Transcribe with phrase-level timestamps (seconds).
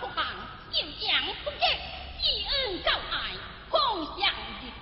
[0.00, 0.36] Của Hoàng
[2.44, 3.34] 恩造爱，
[3.70, 4.72] 共 Giáng Phương 千年，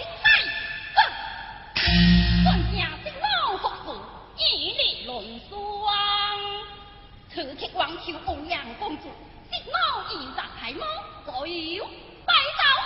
[0.87, 1.01] Chiêu
[10.73, 10.79] Tử,
[11.23, 12.84] Tường 百草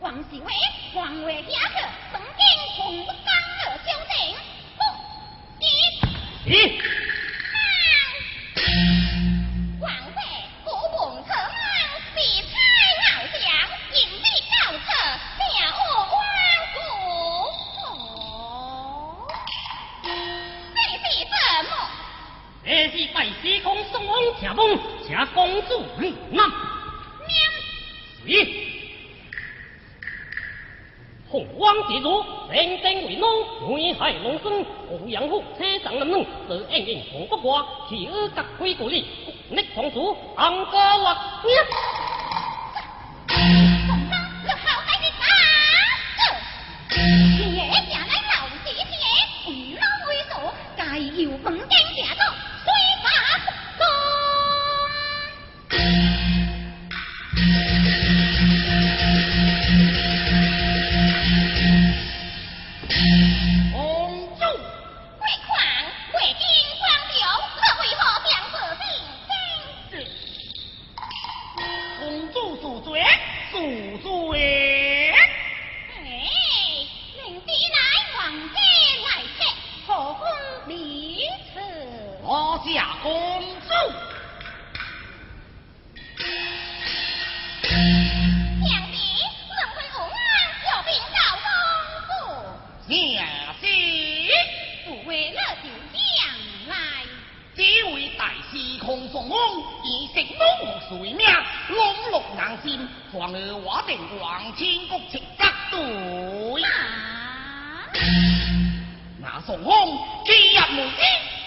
[0.00, 0.38] Quặng xì.
[25.10, 26.52] 家公主 công du người Nam,
[28.24, 28.48] miền
[31.28, 31.44] 虎，
[35.58, 36.00] 车神
[37.12, 37.66] khủng hoảng
[38.36, 39.04] 各归故 độ,
[40.36, 41.99] hành tinh.
[100.90, 101.22] 对面
[101.68, 105.78] 拢落人心，反而我定王千国情绝对。
[109.22, 110.92] 那孙悟空既然问你，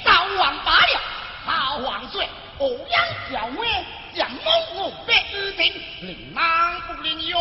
[0.05, 1.01] 早王罢了，
[1.45, 2.25] 他黄水
[2.59, 2.97] 乌鸦
[3.29, 3.67] 小妹，
[4.15, 4.39] 想梦
[4.75, 6.35] 我被恶情，令人
[6.87, 7.37] 不能用。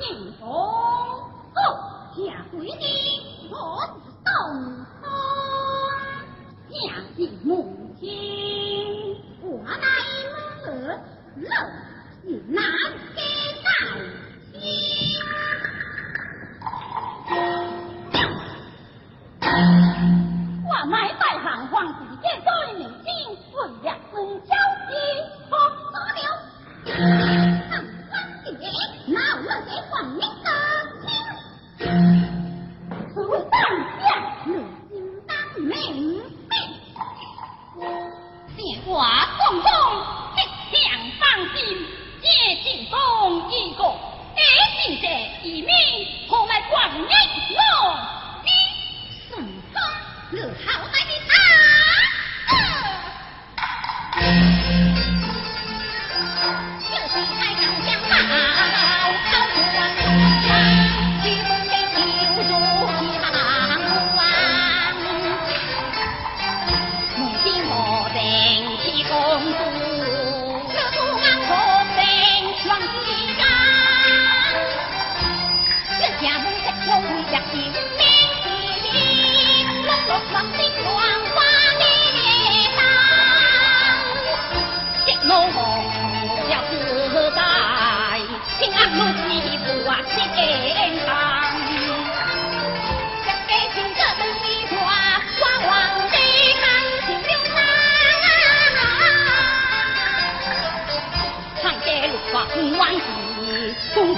[0.00, 0.48] 你说
[1.54, 1.60] 走
[2.16, 3.54] 下水的我
[4.02, 4.30] 知道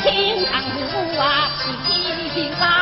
[0.03, 2.82] 清唱的啊是唧